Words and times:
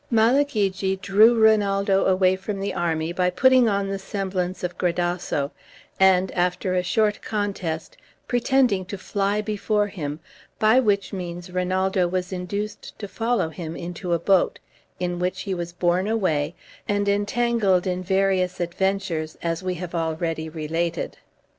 Malagigi 0.09 0.99
drew 0.99 1.35
Rinaldo 1.35 2.05
away 2.07 2.35
from 2.35 2.59
the 2.59 2.73
army 2.73 3.13
by 3.13 3.29
putting 3.29 3.69
on 3.69 3.87
the 3.87 3.99
semblance 3.99 4.63
of 4.63 4.75
Gradasso, 4.75 5.51
and, 5.99 6.31
after 6.31 6.73
a 6.73 6.81
short 6.81 7.21
contest, 7.21 7.97
pretending 8.27 8.83
to 8.85 8.97
fly 8.97 9.41
before 9.41 9.85
him, 9.85 10.19
by 10.57 10.79
which 10.79 11.13
means 11.13 11.51
Rinaldo 11.51 12.07
was 12.07 12.33
induced 12.33 12.97
to 12.97 13.07
follow 13.07 13.49
him 13.49 13.75
into 13.77 14.11
a 14.13 14.17
boat, 14.17 14.57
in 14.99 15.19
which 15.19 15.41
he 15.41 15.53
was 15.53 15.71
borne 15.71 16.07
away, 16.07 16.55
and 16.89 17.07
entangled 17.07 17.85
in 17.85 18.01
various 18.01 18.59
adventures, 18.59 19.37
as 19.43 19.61
we 19.61 19.75
have 19.75 19.93
already 19.93 20.49
related. 20.49 21.17